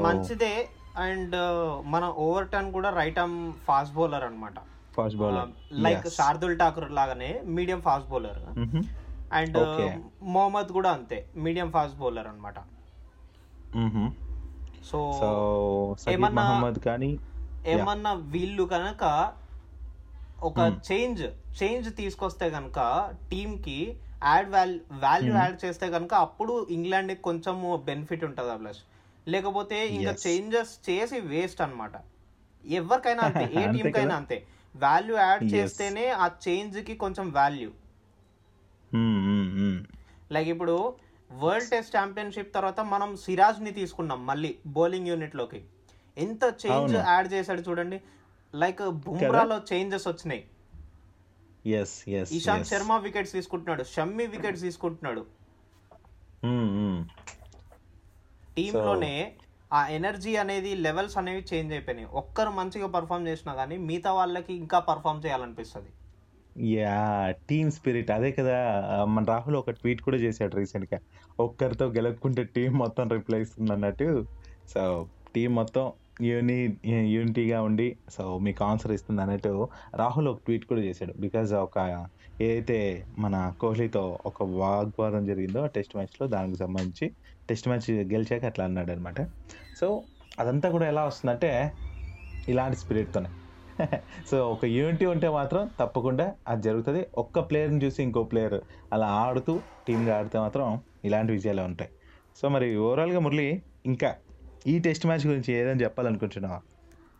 [0.08, 0.54] మంచిదే.
[1.06, 1.36] అండ్
[1.94, 4.58] మన ఓవర్ టర్న్ కూడా రైట్ ఆర్మ్ ఫాస్ట్ బౌలర్ అనమాట
[4.96, 5.52] fast bowler.
[5.86, 8.42] Like Shardul Thakur లాగానే medium fast bowler.
[9.32, 9.58] And.
[10.30, 12.58] Mohammed కూడా అంతే మీడియం ఫాస్ట్ బౌలర్ అనమాట
[14.84, 15.00] సో
[16.14, 16.44] ఏమన్నా-
[16.86, 17.12] కానీ
[17.72, 19.04] ఏమన్నా వీళ్ళు కనుక
[20.42, 21.22] ఒక చేంజ్
[21.58, 22.80] చేంజ్ తీసుకొస్తే కనుక
[23.32, 23.78] టీమ్కి
[24.24, 28.82] యాడ్ వాల్యూ వాల్యూ యాడ్ చేస్తే కనుక అప్పుడు ఇంగ్లాండ్ కొంచెం బెనిఫిట్ ఉంటుంది అభిలాష్
[29.28, 30.12] లేకపోతే ఇంకా.
[30.26, 31.96] చేంజెస్ చేసి వేస్ట్ అన్నమాట
[32.64, 34.16] ఎవరికైనా అంతే ఏ అంతే టీం కైనా కదా.
[34.16, 34.38] అంతే
[34.76, 35.44] వాల్యూ యాడ్.
[35.54, 37.70] చేస్తేనే ఆ చేంజ్కి కొంచెం వాల్యూ.
[40.34, 40.96] లైక్ ఇప్పుడు
[41.32, 45.64] వరల్డ్ టెస్ట్ ఛాంపియన్షిప్ తర్వాత మనం సిరాజ్ని తీసుకున్నాం మళ్ళీ బౌలింగ్ యూనిట్లోకి
[46.18, 46.96] ఎంత చేంజ్.
[47.08, 48.02] యాడ్ చేశాడు చూడండి.
[48.56, 50.48] లైక్ బుమ్రాలో చేంజెస్ వచ్చినాయి.
[52.38, 52.68] ఇషాంత్.
[52.68, 55.26] శర్మ వికెట్స్ తీసుకుంటున్నాడు షమ్మి వికెట్స్ తీసుకుంటున్నాడు.
[56.46, 57.06] మ్మ్, మ్మ్.
[58.58, 59.34] టీమ్ So- లోనే
[59.74, 62.08] ఆ ఎనర్జీ అనేది లెవెల్స్ అనేవి చేంజ్ అయిపోయినాయి.
[62.12, 65.90] ఒక్కరు మంచిగా పర్ఫామ్ చేసినా కానీ మిగతా వాళ్ళకి ఇంకా పర్ఫామ్ చేయాలనిపిస్తుంది.
[66.58, 68.58] యా టీమ్ స్పిరిట్ అదే కదా
[69.06, 71.00] మన రాహుల్ ఒక ట్వీట్ కూడా చేశాడు రీసెంట్గా
[71.40, 74.26] ఒక్కరితో గెలక్కుంటే టీం మొత్తం రిప్లై ఇస్తుంది అన్నట్టు.
[74.74, 75.92] సో టీం మొత్తం
[76.22, 81.14] యూని యూనిటీగా ఉండి సో మీకు ఆన్సర్ ఇస్తుంది అన్నట్టు రాహుల్ ఒక ట్వీట్ కూడా చేశాడు.
[81.20, 82.08] బికాజ్ ఒక
[82.42, 87.12] ఏదైతే మన కోహ్లీతో ఒక వాగ్వాదం జరిగిందో టెస్ట్ మ్యాచ్లో దానికి సంబంధించి
[87.50, 89.22] టెస్ట్ మ్యాచ్ గెలిచాక అట్లా అన్నాడు అనమాట
[89.80, 90.04] సో
[90.40, 91.72] అదంతా కూడా ఎలా వస్తుందంటే
[92.50, 93.30] ఇలాంటి స్పిరిట్తోనే
[94.32, 97.08] సో ఒక యూనిటీ ఉంటే మాత్రం తప్పకుండా అది జరుగుతుంది.
[97.18, 98.62] ఒక్క ప్లేయర్ని చూసి ఇంకో ప్లేయర్
[98.94, 101.92] అలా ఆడుతూ టీమ్గా ఆడితే మాత్రం ఇలాంటి విజయాలే ఉంటాయి.
[102.36, 104.16] సో మరి ఓవరాల్గా మురళి ఇంకా
[104.68, 106.62] ఈ టెస్ట్ మ్యాచ్ గురించి ఏదని చెప్పాలనుకుంటున్నావా?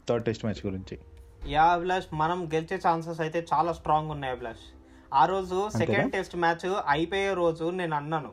[0.10, 1.00] థర్డ్ టెస్ట్ మ్యాచ్ గురించి.
[1.48, 4.66] యా అభిలాష్ మనం గెలిచే ఛాన్సెస్ అయితే చాలా స్ట్రాంగ్ ఉన్నాయి అభిలాష్.
[5.14, 8.32] ఆ రోజు సెకండ్ టెస్ట్ మ్యాచ్ అయిపోయే రోజు నేను అన్నాను.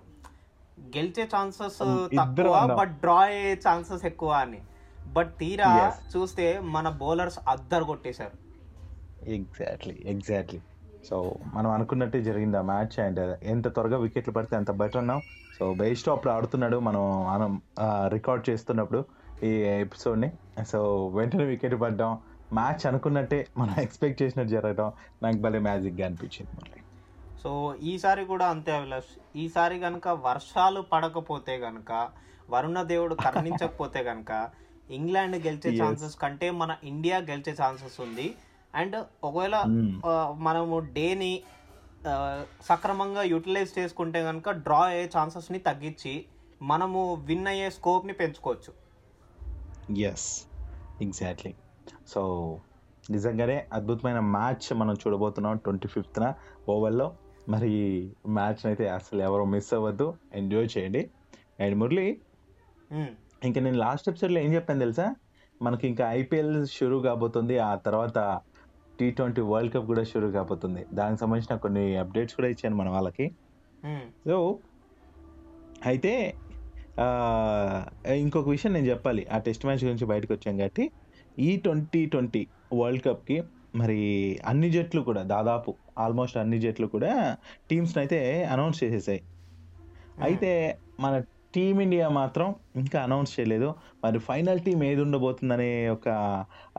[0.96, 1.78] గెలిచే ఛాన్సెస్
[2.18, 2.76] తక్కువ.
[2.78, 4.60] బట్ డ్రా అయ్యే ఛాన్సెస్ ఎక్కువ అని.
[5.12, 5.70] బట్ తీరా.
[6.16, 8.36] చూస్తే మన బౌలర్స్ అద్దరు కొట్టేశారు.
[9.30, 10.60] ఎగ్జాక్ట్లీ ఎగ్జాక్ట్లీ
[11.08, 11.16] సో
[11.54, 15.20] మనం అనుకున్నట్టే జరిగింది ఆ మ్యాచ్ అండ్ ఎంత త్వరగా వికెట్లు పడితే అంత బెటర్ అన్నాం
[15.58, 17.52] సో బెస్ట్ అప్పుడు ఆడుతున్నాడు మనం మనం
[18.08, 19.04] రికార్డ్ చేస్తున్నప్పుడు
[19.44, 19.50] ఈ
[19.84, 20.30] ఎపిసోడ్ని
[20.68, 22.12] సో వెంటనే వికెట్ పడ్డాం.
[22.52, 24.92] మ్యాచ్ అనుకున్నట్టే మనం ఎక్స్పెక్ట్ చేసినట్టు జరగడం
[25.22, 26.80] నాకు భలే మ్యాజిక్గా అనిపించింది మళ్ళీ.
[27.42, 27.50] సో
[27.82, 29.12] ఈసారి కూడా అంతే అభిలాష్.
[29.38, 32.08] ఈసారి కనుక వర్షాలు పడకపోతే గనుక
[32.50, 34.32] వరుణ దేవుడు కరుణించకపోతే గనుక
[34.90, 35.84] ఇంగ్లాండ్ గెలిచే.
[35.84, 38.34] ఛాన్సెస్ కంటే మన ఇండియా గెలిచే ఛాన్సెస్ ఉంది.
[38.74, 40.00] అండ్ ఒకవేళ Hmm.
[40.32, 41.42] మనము డేని
[42.62, 46.24] సక్రమంగా యూటిలైజ్ చేసుకుంటే కనుక డ్రా అయ్యే ఛాన్సెస్ని తగ్గించి
[46.62, 48.72] మనము విన్ అయ్యే స్కోప్ని పెంచుకోవచ్చు.
[49.94, 50.44] ఎస్
[51.02, 51.54] ఎగ్జాక్ట్లీ
[52.08, 52.22] సో
[53.10, 56.34] నిజంగానే అద్భుతమైన మ్యాచ్ మనం చూడబోతున్నాం ట్వంటీ ఫిఫ్త్న
[56.68, 57.14] ఓవెల్లో
[57.48, 57.70] మరి
[58.26, 60.14] మ్యాచ్ అయితే అసలు ఎవరు మిస్ అవ్వద్దు.
[60.34, 61.10] ఎంజాయ్ చేయండి.
[61.60, 62.20] And Murali
[62.92, 63.27] Hmm.
[63.44, 65.14] ఇంకా నేను లాస్ట్ ఎపిసోడ్లో ఏం చెప్పాను తెలుసా?
[65.62, 68.40] మనకి ఇంకా ఐపీఎల్ షురూ కాబోతుంది ఆ తర్వాత
[69.00, 70.86] టీ ట్వంటీ వరల్డ్ కప్ కూడా షురూ కాబోతుంది.
[70.94, 73.34] దానికి సంబంధించిన కొన్ని అప్డేట్స్ కూడా ఇచ్చాను మన వాళ్ళకి.
[73.84, 74.12] Hmm.
[74.26, 74.58] సో
[75.86, 76.34] అయితే
[77.00, 79.26] ఆ, ఇంకొక విషయం నేను చెప్పాలి.
[79.32, 80.90] ఆ టెస్ట్ మ్యాచ్ గురించి బయటకు వచ్చాం కాబట్టి
[81.38, 83.42] ఈ ట్వంటీ ట్వంటీ వరల్డ్ కప్కి
[83.74, 87.36] మరి అన్ని జట్లు కూడా దాదాపు ఆల్మోస్ట్ అన్ని జట్లు కూడా
[87.70, 89.22] టీమ్స్ని అయితే అనౌన్స్ చేసేసాయి.
[90.22, 91.22] అయితే మన
[91.58, 93.68] టీమిండియా మాత్రం ఇంకా అనౌన్స్ చేయలేదు.
[94.04, 96.08] మరి ఫైనల్ టీం ఏది ఉండబోతుందనే ఒక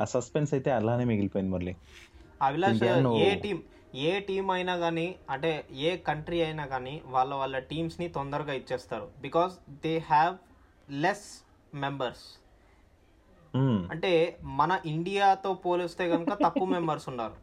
[0.06, 1.74] సస్పెన్స్ అయితే అలానే మిగిలిపోయింది మురళి.
[2.42, 2.84] అభిలాష్
[3.26, 3.58] ఏ టీం
[4.08, 9.08] ఏ టీం అయినా కానీ అంటే ఏ కంట్రీ అయినా కానీ వాళ్ళ వాళ్ళ టీమ్స్ని తొందరగా ఇచ్చేస్తారు.
[9.22, 9.54] Because
[9.86, 10.36] they have
[10.90, 11.28] less
[11.76, 12.26] members.
[13.94, 14.12] అంటే
[14.44, 17.36] మన ఇండియాతో పోలిస్తే కనుక తక్కువ మెంబర్స్ ఉన్నారు.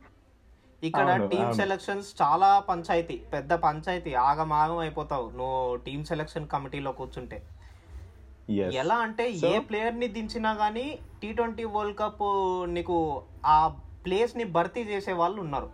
[0.83, 1.53] ఇక్కడ టీమ్.
[1.55, 7.39] సెలక్షన్స్ చాలా పంచాయతీ పెద్ద పంచాయతీ ఆగమాగం అయిపోతావు నువ్వు టీమ్ సెలక్షన్ కమిటీలో కూర్చుంటే
[8.51, 8.69] Yes.
[8.77, 10.85] ఎలా అంటే ఏ ప్లేయర్ని దించినా గానీ
[11.21, 12.21] టీ ట్వంటీ వరల్డ్ కప్
[12.71, 12.97] నీకు
[13.47, 13.57] ఆ
[14.05, 15.69] ప్లేస్ని భర్తీ చేసే వాళ్ళు ఉన్నారు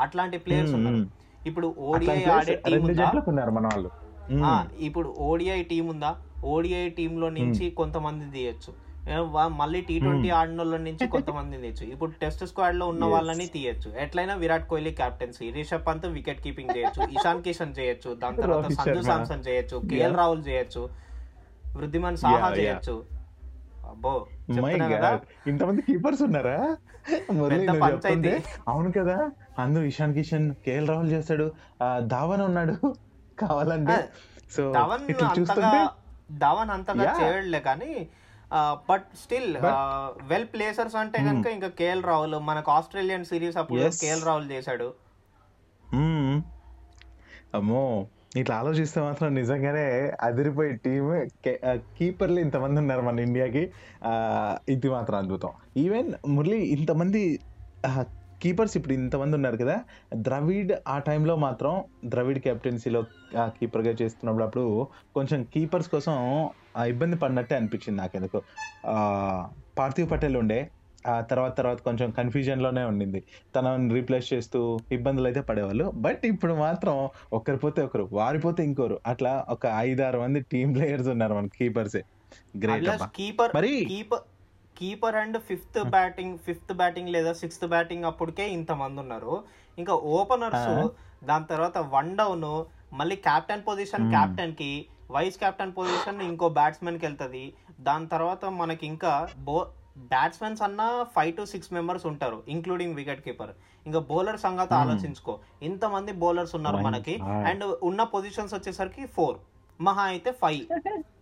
[0.00, 1.10] అట్లాంటి ప్లేయర్స్ Hmm, ఉన్నారు hmm.
[1.42, 3.08] ఇప్పుడు ఓడిఐ ఆడే టీం ఉందా.
[4.46, 4.54] ఆ,
[4.86, 6.10] ఇప్పుడు ఓడిఐ టీం ఉందా
[6.46, 8.72] ఓడిఐ టీమ్లో నుంచి కొంతమంది తీయచ్చు
[9.58, 13.04] మళ్ళీ టీ ట్వంటీ ఆడిన వాళ్ళ నుంచి కొంతమంది తీయచ్చు ఇప్పుడు టెస్ట్ స్క్వాడ్లో ఉన్న.
[13.04, 13.90] వాళ్ళని తీయచ్చు.
[13.98, 17.02] ఎట్లయినా Virat Kohli captaincy Rishabh Pant wicket keeping చేయొచ్చు.
[17.10, 18.14] ఇషాన్ కిషన్ చేయొచ్చు.
[18.14, 19.02] దాని తర్వాత సంజు.
[19.02, 19.82] సామ్సన్ చేయొచ్చు.
[19.90, 20.16] కేఎల్.
[20.16, 20.82] రాహుల్ చేయొచ్చు.
[21.76, 22.50] వృద్ధిమాన్ సాహా.
[22.56, 22.96] చేయొచ్చు.
[23.90, 24.14] అబ్బో
[25.46, 26.56] ఇంతమంది కీపర్స్ ఉన్నారా?
[28.68, 29.16] అవును కదా.
[29.58, 31.46] అందు ఇషాన్ కిషన్ కేఎల్ రాహుల్ చేస్తాడు.
[32.06, 32.74] ధావన్ ఉన్నాడు.
[33.38, 33.96] కావాలంటే.
[34.50, 35.80] సో ధవన్ అంతగా చూస్తుంటే
[36.38, 37.12] ధవన్ అంతగా.
[37.22, 37.90] చేయడలే కానీ
[38.88, 39.50] బట్ స్టిల్
[40.26, 43.88] వెల్ ప్లేసర్స్ అంటే కనుక ఇంకా కేఎల్ రాహుల్ మనకు ఆస్ట్రేలియన్ సిరీస్ అప్పుడు.
[44.00, 44.88] కేఎల్ రాహుల్ చేశాడు
[45.84, 46.38] మ్మ్.
[47.54, 47.82] అమ్మో
[48.36, 49.84] ఇట్లా ఆలోచిస్తే మాత్రం నిజంగానే
[50.20, 51.06] అదిరిపోయే టీమ్
[51.96, 53.62] కీపర్లు ఇంతమంది ఉన్నారు మన ఇండియాకి
[54.68, 57.22] ఇది మాత్రం అద్భుతం ఈవెన్ మురళి ఇంతమంది
[58.40, 59.76] కీపర్స్ ఇప్పుడు ఇంతమంది ఉన్నారు కదా
[60.22, 61.72] ద్రవిడ్ ఆ టైంలో మాత్రం
[62.06, 63.00] ద్రవిడ్ కెప్టెన్సీలో
[63.56, 64.64] కీపర్గా చేస్తున్నప్పుడు అప్పుడు
[65.14, 66.14] కొంచెం కీపర్స్ కోసం
[66.74, 68.38] ఆ, ఇబ్బంది పడినట్టే అనిపించింది నాకు ఎందుకు
[69.76, 70.58] పార్థివ్ పటేల్ ఉండే
[71.04, 73.20] ఆ తర్వాత తర్వాత కొంచెం కన్ఫ్యూజన్లోనే ఉండింది.
[73.54, 75.84] తనని రీప్లేస్ చేస్తూ ఇబ్బందులు అయితే పడేవాళ్ళు.
[75.98, 76.96] బట్ ఇప్పుడు మాత్రం
[77.32, 78.96] ఒకరు పోతే ఒకరు వారిపోతే ఇంకోరు.
[79.06, 82.02] అట్లా ఒక ఐదారు మంది టీమ్ ప్లేయర్స్ ఉన్నారు మన కీపర్సే
[82.54, 84.24] గ్రేట్ కీపర్ మరి keeper
[84.78, 89.34] keeper and fifth batting fifth batting లేదా సిక్స్త్ బ్యాటింగ్ అప్పటికే ఇంత మంది ఉన్నారు
[89.78, 90.70] ఇంకా ఓపెనర్స్.
[91.28, 92.46] దాని తర్వాత వన్ డౌన్
[93.00, 94.06] మళ్ళీ కెప్టెన్ పొజిషన్.
[94.14, 94.70] కెప్టెన్కి
[95.16, 97.44] వైస్ కెప్టెన్ పొజిషన్ ఇంకో బ్యాట్స్మెన్కి వెళ్తది
[97.88, 99.12] దాని తర్వాత మనకి ఇంకా
[99.48, 99.56] బో
[100.12, 100.80] బ్యాట్స్మెన్స్ అన్న
[101.14, 103.52] ఫైవ్ టు సిక్స్ మెంబర్స్ ఉంటారు ఇంక్లూడింగ్ వికెట్ కీపర్
[103.86, 104.74] ఇంకా బౌలర్ సంగతి.
[104.82, 105.34] ఆలోచించుకో
[105.68, 107.14] ఇంత మంది బౌలర్స్ ఉన్నారు మనకి.
[107.50, 109.38] అండ్ ఉన్న పొజిషన్స్ వచ్చేసరికి ఫోర్
[109.80, 110.64] మహా అయితే ఫైవ్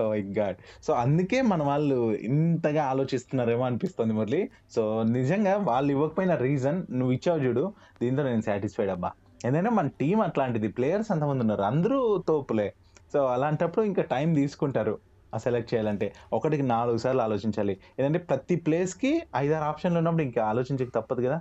[0.00, 4.50] ఓ గాడ్ సో అందుకే మన వాళ్ళు ఇంతగా ఆలోచిస్తున్నారేమో అనిపిస్తుంది మురళి.
[4.70, 9.12] సో నిజంగా వాళ్ళు ఇవ్వకపోయిన రీజన్ నువ్వు ఇచ్చావు చూడు దీంతో నేను సాటిస్ఫైడ్ అబ్బా.
[9.44, 10.68] ఎందుకంటే మన టీం అట్లాంటిది.
[10.68, 11.62] ప్లేయర్స్ అంతమంది ఉన్నారు?
[11.62, 12.74] అందరూ తోపులే.
[13.12, 14.98] సో అలాంటప్పుడు ఇంకా టైం తీసుకుంటారు
[15.34, 16.14] ఆ సెలెక్ట్ చేయాలంటే.
[16.32, 17.72] ఒకటికి నాలుగు సార్లు ఆలోచించాలి.
[17.98, 21.40] ఎందుకంటే ప్రతి ప్లేస్కి ఐదారు ఆప్షన్లు ఉన్నప్పుడు ఇంకా ఆలోచించక తప్పదు కదా?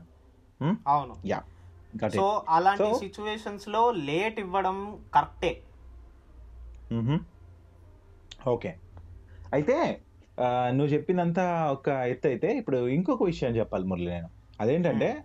[0.87, 1.15] అవును.
[1.25, 1.41] యా
[2.05, 5.61] గట్ సో అలాంటి సిచ్యువేషన్స్లో లేట్ ఇవ్వడం కరెక్టే
[8.47, 8.71] ఓకే.
[9.54, 9.75] అయితే
[10.71, 14.30] నువ్వు చెప్పిందంతా ఒక ఎత్తు అయితే ఇప్పుడు ఇంకొక విషయం చెప్పాలి మురళి నేను.
[14.60, 15.23] అదేంటంటే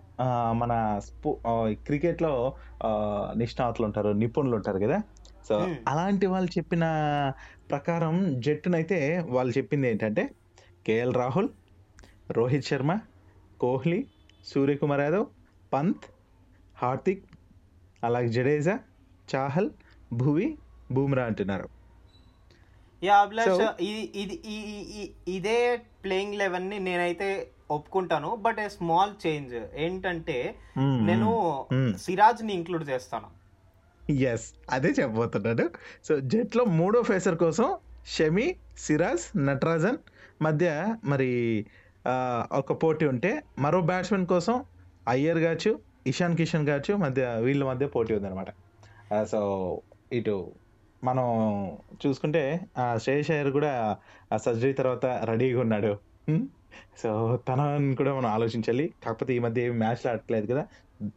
[0.53, 1.41] మన స్పో
[1.87, 2.55] క్రికెట్లో
[3.37, 5.03] నిష్ణాతులు ఉంటారు నిపుణులు ఉంటారు కదా.
[5.49, 5.55] సో.
[5.87, 6.85] అలాంటి వాళ్ళు చెప్పిన
[7.69, 8.99] ప్రకారం జట్టునైతే
[9.29, 10.23] వాళ్ళు చెప్పింది ఏంటంటే
[10.85, 11.49] కేఎల్ రాహుల్
[12.31, 12.91] రోహిత్ శర్మ
[13.59, 13.99] కోహ్లీ
[14.45, 15.25] సూర్యకుమార్ యాదవ్
[15.73, 16.05] పంత్
[16.77, 17.23] హార్దిక్
[18.03, 18.79] అలాగే జడేజా
[19.35, 19.69] చాహల్
[20.13, 20.57] భువి
[20.91, 21.67] బూమ్రా అంటున్నారు.
[23.05, 23.75] యా అభిలాష్ So-
[24.21, 24.35] ఇది
[25.27, 25.55] ఇది
[26.03, 27.29] ప్లేయింగ్ లెవెన్ని నేనైతే
[27.71, 30.37] ఒప్పుకుంటాను బట్ ఏ స్మాల్ చేంజ్ ఏంటంటే
[30.77, 31.29] Hmm, నేను
[31.73, 31.89] hmm.
[31.97, 33.27] సిరాజ్ని ఇంక్లూడ్ చేస్తాను.
[34.31, 35.65] ఎస్ అదే చెప్పబోతున్నాడు.
[36.07, 37.67] సో జట్లో మూడో ఫేసర్ కోసం
[38.15, 39.97] షమి సిరాజ్ నటరాజన్
[40.41, 41.29] మధ్య మరి
[42.51, 44.55] ఒక పోటీ ఉంటే మరో బ్యాట్స్మెన్ కోసం
[45.07, 45.71] అయ్యర్ కావచ్చు
[46.07, 48.49] ఇషాన్ కిషన్ కావచ్చు మధ్య వీళ్ళ మధ్య పోటీ ఉందన్నమాట.
[49.31, 49.39] సో
[50.13, 50.35] ఇటు
[51.05, 51.25] మనం
[52.07, 53.97] చూసుకుంటే ఆ, శ్రేయస్ అయ్యర్ కూడా
[54.33, 55.97] ఆ సర్జరీ తర్వాత రెడీగా ఉన్నాడు.
[56.97, 58.93] సో తనని కూడా మనం ఆలోచించాలి.
[59.05, 60.67] కాకపోతే ఈ మధ్య ఏమి మ్యాచ్లు ఆడట్లేదు కదా.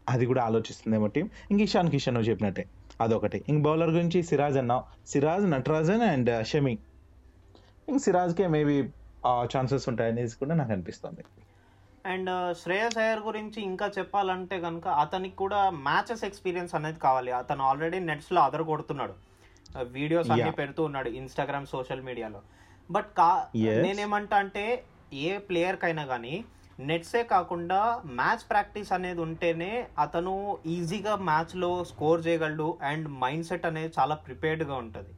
[0.08, 1.30] అది కూడా ఆలోచిస్తుందేమో టీం.
[1.50, 2.64] ఇంక ఇషాన్ కిషన్ నువ్వు చెప్పినట్టే.
[3.00, 3.44] అదొకటి.
[3.48, 4.82] ఇంక బౌలర్ గురించి సిరాజ్ అన్నావు.
[5.06, 6.78] సిరాజ్ నటరాజన్ అండ్ షమి.
[7.88, 8.76] ఇంక సిరాజ్కే మేబీ
[9.44, 11.24] ఛాన్సెస్ ఉంటాయనేసి కూడా నాకు అనిపిస్తుంది.
[12.06, 17.32] అండ్ శ్రేయస్ అయ్యర్ గురించి ఇంకా చెప్పాలంటే కనుక అతనికి కూడా మ్యాచెస్ ఎక్స్పీరియన్స్ అనేది కావాలి.
[17.32, 19.27] అతను ఆల్రెడీ నెట్స్లో అదర కొడుతున్నాడు
[19.92, 20.52] వీడియోస్ అన్ని.
[20.52, 22.40] పెడుతూ ఉన్నాడు ఇన్స్టాగ్రామ్ సోషల్ మీడియాలో
[22.90, 23.30] బట్ కా.
[23.84, 24.64] నేనేమంటా అంటే
[25.24, 26.34] ఏ ప్లేయర్ కైనా కానీ
[26.80, 27.78] నెట్సే కాకుండా
[28.18, 30.34] మ్యాచ్ ప్రాక్టీస్ అనేది ఉంటేనే అతను
[30.66, 35.12] ఈజీగా మ్యాచ్లో స్కోర్ చేయగలడు అండ్ మైండ్ సెట్ అనేది చాలా ప్రిపేర్డ్గా ఉంటుంది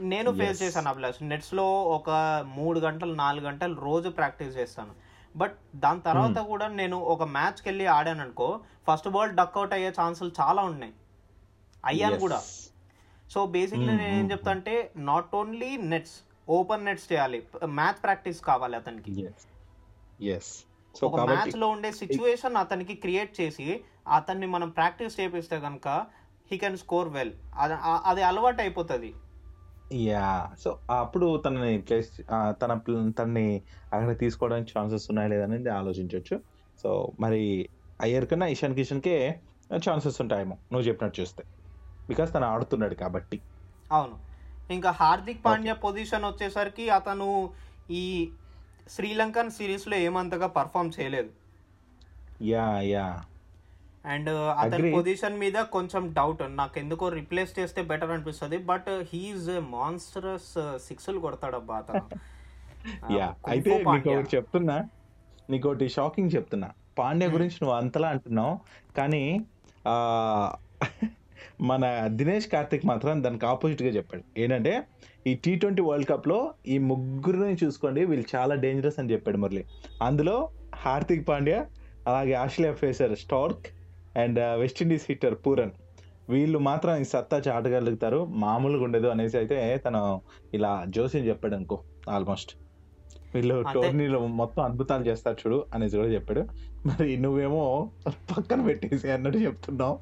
[0.00, 0.60] నేను ఫేస్.
[0.62, 2.10] చేశాను అభిలాష్ నెట్స్లో ఒక
[2.56, 4.94] మూడు గంటలు నాలుగు గంటలు రోజు ప్రాక్టీస్ చేస్తాను
[5.34, 8.48] బట్ దాని తర్వాత కూడా నేను ఒక మ్యాచ్కి వెళ్ళి ఆడాను అనుకో
[8.88, 10.94] ఫస్ట్ బాల్ డక్అవుట్ అయ్యే ఛాన్సులు చాలా ఉన్నాయి
[11.84, 12.16] అయ్యాను.
[12.16, 12.38] కూడా
[13.32, 14.74] సో బేసిక్లీ నేను ఏం చెప్తా అంటే
[15.10, 16.16] not only nets
[16.56, 17.38] open nets చేయాలి.
[17.78, 19.12] మ్యాచ్ ప్రాక్టీస్ కావాలి అతనికి.
[20.34, 20.52] ఎస్
[21.06, 23.68] ఒక మ్యాచ్లో ఉండే సిచ్యువేషన్ అతనికి క్రియేట్ చేసి
[24.18, 25.88] అతన్ని మనం ప్రాక్టీస్ చేపిస్తే కనుక
[26.50, 27.32] హీ కెన్ స్కోర్ వెల్
[28.10, 29.10] అది అలవాటు అయిపోతుంది.
[30.04, 30.28] యా
[30.62, 30.68] సో
[31.00, 32.08] అప్పుడు తనని ప్లేస్
[32.62, 32.72] తన
[33.18, 33.48] తనని
[33.92, 36.36] అక్కడ తీసుకోవడానికి ఛాన్సెస్ ఉన్నాయా లేదనేది ఆలోచించవచ్చు
[36.82, 36.90] సో
[37.24, 37.42] మరి
[38.04, 39.18] అయ్యర్ కన్నా ఇషాన్ కిషన్కే
[39.86, 40.56] ఛాన్సెస్ ఉంటాయేమో.
[40.72, 41.44] నువ్వు చెప్పినట్టు చూస్తే.
[42.08, 43.38] బికాస్ తను ఆడుతున్నాడు కాబట్టి.
[43.92, 44.16] అవును.
[44.70, 47.28] ఇంకా హార్దిక్ పాండ్యా పొజిషన్ వచ్చేసరికి అతను
[47.90, 48.04] ఈ
[48.90, 51.30] శ్రీలంకన్ సిరీస్లో ఏమంతగా పర్ఫామ్ చేయలేదు.
[52.42, 53.06] యా యా
[54.04, 54.30] అండ్
[54.62, 54.90] అతని.
[54.96, 60.52] పొజిషన్ మీద కొంచెం డౌట్ నాకు ఎందుకో రిప్లేస్ చేస్తే బెటర్ అనిపిస్తుంది బట్ హీఈస్ మాన్స్టరస్
[60.86, 62.04] సిక్స్లు కొడతాడబ్బా అతను.
[63.18, 63.70] యా అయితే
[64.34, 64.76] చెప్తున్నా.
[65.50, 66.68] నీకు ఒకటి షాకింగ్ చెప్తున్నా.
[66.98, 68.54] పాండ్యా గురించి నువ్వు అంతలా అంటున్నావు
[68.96, 69.22] కానీ
[71.60, 71.84] మన
[72.20, 74.22] దినేష్ కార్తిక్ మాత్రం దానికి ఆపోజిట్గా చెప్పాడు.
[74.38, 74.72] ఏంటంటే
[75.26, 79.64] ఈ టీ ట్వంటీ వరల్డ్ కప్లో ఈ ముగ్గురిని చూసుకోండి వీళ్ళు చాలా డేంజరస్ అని చెప్పాడు మురళి.
[80.02, 80.36] అందులో
[80.74, 81.66] హార్దిక్ పాండ్యా
[82.08, 83.66] అలాగే Australia pacer Starc
[84.18, 85.74] and West Indies hitter Pooran.
[86.30, 90.20] వీళ్ళు మాత్రం ఈ సత్తా చాటగలుగుతారు మామూలుగా ఉండదు అనేసి అయితే తను
[90.54, 91.76] ఇలా జోసిని చెప్పాడు అనుకో
[92.08, 92.52] ఆల్మోస్ట్
[93.34, 96.42] వీళ్ళు టోర్నీలో మొత్తం అద్భుతాలు చేస్తారు చూడు అనేసి కూడా చెప్పాడు.
[96.86, 97.90] మరి నువ్వేమో
[98.30, 99.96] పక్కన పెట్టేసి అన్నట్టు చెప్తున్నావు.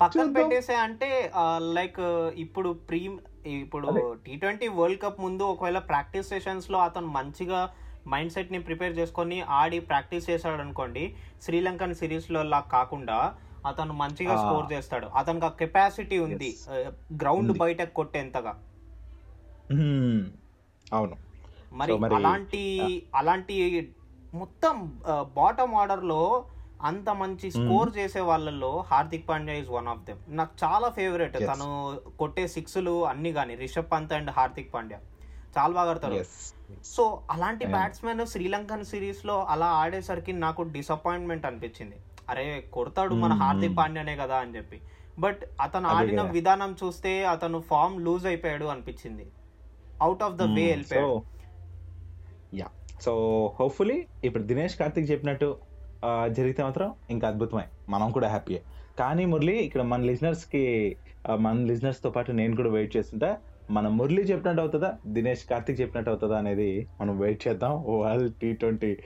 [0.00, 0.32] పక్కన.
[0.32, 2.00] పెట్టేసే అంటే లైక్
[2.36, 4.16] ఇప్పుడు ప్రీ ఇప్పుడు.
[4.26, 7.74] టీ ట్వంటీ వరల్డ్ కప్ ముందు ఒకవేళ ప్రాక్టీస్ సెషన్స్లో అతను మంచిగా
[8.08, 13.34] మైండ్ సెట్ని ప్రిపేర్ చేసుకొని ఆడి ప్రాక్టీస్ చేశాడు అనుకోండి శ్రీలంకన్ సిరీస్లో లా కాకుండా
[13.66, 14.36] అతను మంచిగా.
[14.36, 16.56] స్కోర్ చేస్తాడు అతనికి ఆ కెపాసిటీ ఉంది.
[17.14, 17.58] గ్రౌండ్.
[17.58, 18.62] బయట కొట్టేంతగా.
[20.92, 21.16] అవును
[21.72, 23.88] మరి- అలాంటి అలాంటి
[24.34, 25.00] మొత్తం
[25.36, 26.44] బాటమ్ ఆర్డర్లో
[26.84, 31.36] అంత మంచి స్కోర్ చేసే వాళ్ళల్లో Hardik Pandya is one of them నాకు చాలా ఫేవరెట్.
[31.38, 31.68] తను
[32.18, 35.00] కొట్టే సిక్స్లు అన్ని కానీ రిషబ్ పంత్ అండ్ హార్దిక్ పాండ్యా.
[35.58, 36.24] చాలా బాగా ఆడతారు
[36.84, 37.64] సో అలాంటి.
[37.66, 41.96] బ్యాట్స్మెన్ శ్రీలంకన్ సిరీస్లో అలా ఆడేసరికి నాకు డిసప్పాయింట్మెంట్ అనిపించింది.
[42.30, 43.32] అరే కొడతాడు మన.
[43.32, 44.80] హార్దిక్ పాండ్యానే కదా అని చెప్పి.
[45.18, 46.22] బట్ అతను ఆడిన.
[46.22, 49.26] విధానం చూస్తే అతను ఫామ్ లూజ్ అయిపోయాడు అనిపించింది.
[50.02, 51.22] అవుట్ ఆఫ్ ద వే వెళ్ళిపోయాడు.
[53.02, 53.12] సో
[53.60, 55.56] హోప్ఫుల్లీ ఇప్పుడు దినేష్ కార్తిక్ చెప్పినట్టు
[56.28, 57.64] జరిగితే మాత్రం ఇంకా అద్భుతమే.
[57.88, 58.62] మనం కూడా హ్యాపీయే.
[58.98, 60.62] కానీ మురళి ఇక్కడ మన లిజనర్స్కి
[61.38, 63.36] మన లిజనర్స్తో పాటు నేను కూడా వెయిట్ చేస్తుంటా
[63.70, 67.72] మన మురళి చెప్పినట్టు అవుతుందా దినేష్ కార్తిక్ చెప్పినట్టు అవుతుందా అనేది మనం వెయిట్ చేద్దాం.
[68.00, 68.96] వరల్డ్ టీ ట్వంటీ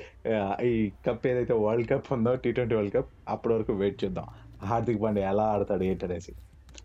[0.62, 4.26] ఈ కప్ ఏదైతే వరల్డ్ కప్ ఉందో టీ ట్వంటీ వరల్డ్ కప్ అప్పటి వరకు వెయిట్ చేద్దాం.
[4.64, 6.32] హార్దిక్ పాండే ఎలా ఆడతాడు ఏంటనేసి.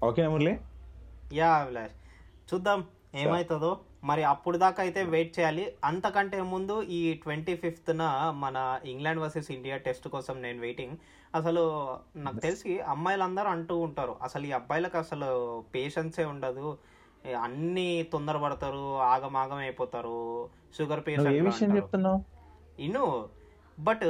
[0.04, 0.54] ఓకేనా మురళి?
[1.34, 1.98] యా అభిలాష్.
[2.54, 2.84] చూద్దాం
[3.16, 5.66] ఏమవుతుందో మరి అప్పుడు దాకా అయితే వెయిట్ చేయాలి.
[5.90, 8.02] అంతకంటే ముందు ఈ ట్వంటీ ఫిఫ్త్న
[8.44, 8.56] మన
[8.94, 10.96] ఇంగ్లాండ్ వర్సెస్ ఇండియా టెస్ట్ కోసం నేను వెయిటింగ్
[11.36, 11.64] అసలు
[12.26, 15.30] నాకు తెలిసి అమ్మాయిలు అందరూ అంటూ ఉంటారు అసలు ఈ అబ్బాయిలకు అసలు
[15.76, 16.68] పేషెన్సే ఉండదు.
[17.46, 20.18] అన్ని తొందరపడతారు ఆగమాగం అయిపోతారు
[20.78, 21.78] షుగర్ పేషెంట్
[22.88, 23.06] ఇను
[23.80, 24.06] బట్.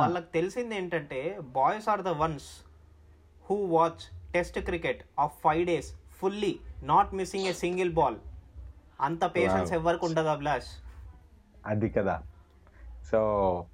[0.00, 1.20] వాళ్ళకి తెలిసింది ఏంటంటే
[1.56, 2.48] boys are the ones
[3.44, 4.02] who watch
[4.34, 5.88] test cricket of five days
[6.20, 6.52] fully
[6.92, 8.18] not missing a single ball
[9.00, 9.72] అంత పేషెన్స్.
[9.72, 10.66] ఎవరికి ఉండదు అభిలాష్.
[11.66, 12.22] అది కదా.
[13.10, 13.18] సో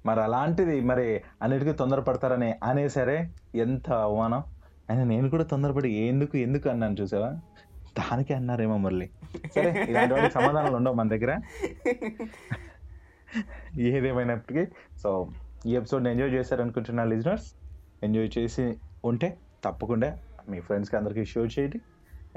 [0.05, 4.43] మరి అలాంటిది మరి అన్నిటికీ తొందరపడతారని అనే సరే ఎంత అవమానం.
[4.89, 7.29] అయినా నేను కూడా తొందరపడి ఎందుకు ఎందుకు అన్నాను చూసావా?
[7.99, 9.09] దానికి అన్నారేమో మురళి.
[9.55, 11.39] సరే ఇలాంటి సమాధానాలు ఉండవు మన దగ్గర.
[13.79, 14.71] ఏదేమైనప్పటికీ
[15.03, 15.27] సో
[15.65, 17.53] ఈ ఎపిసోడ్ ఎంజాయ్ చేశారనుకుంటున్నా లిజనర్స్
[18.03, 20.17] ఎంజాయ్ చేసి ఉంటే తప్పకుండా
[20.49, 21.81] మీ ఫ్రెండ్స్కి అందరికీ షేర్ చేయండి.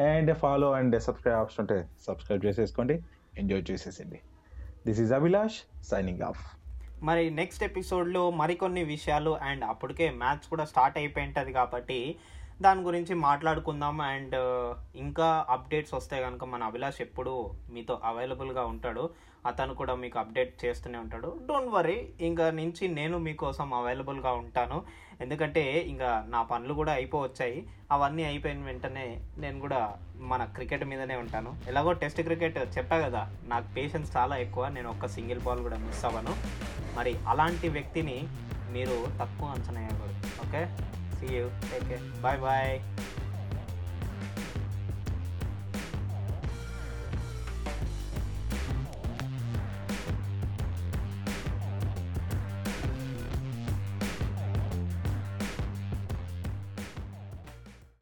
[0.06, 2.96] And follow and subscribe option ఉంటే సబ్స్క్రైబ్ చేసేసుకోండి
[3.38, 4.18] enjoy చేసేసండి
[4.86, 6.42] this is Abhilash signing off
[7.02, 11.98] మరి నెక్స్ట్ ఎపిసోడ్లో మరికొన్ని విషయాలు అండ్ అప్పటికే మ్యాచ్ కూడా స్టార్ట్ అయిపోయి ఉంటుంది కాబట్టి
[12.64, 14.70] దాని గురించి మాట్లాడుకుందాం అండ్ uh,
[15.02, 17.32] ఇంకా అప్డేట్స్ వస్తే కనుక మన అభిలాష్ ఎప్పుడు
[17.74, 19.04] మీతో అవైలబుల్గా ఉంటాడు.
[19.48, 21.28] అతను కూడా మీకు అప్డేట్ చేస్తూనే ఉంటాడు.
[21.48, 21.96] డోంట్ వరీ
[22.28, 24.78] ఇంకా నుంచి నేను మీకోసం అవైలబుల్గా ఉంటాను.
[25.24, 27.56] ఎందుకంటే ఇంకా నా పనులు కూడా అయిపోవచ్చాయి.
[27.96, 29.06] అవన్నీ అయిపోయిన వెంటనే
[29.44, 29.80] నేను కూడా
[30.32, 31.52] మన క్రికెట్ మీదనే ఉంటాను.
[31.72, 34.68] ఎలాగో టెస్ట్ క్రికెట్ చెప్పా కదా నాకు పేషెన్స్ చాలా ఎక్కువ.
[34.78, 36.34] నేను ఒక్క సింగిల్ బాల్ కూడా మిస్ అవ్వను.
[36.98, 38.18] మరి అలాంటి వ్యక్తిని
[38.76, 40.18] మీరు తక్కువ అంచనా వేయకూడదు.
[40.46, 40.64] Okay
[41.20, 42.72] see you take care bye bye